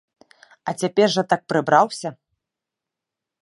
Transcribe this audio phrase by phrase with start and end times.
[0.71, 2.09] А цяпер жа так прыбраўся!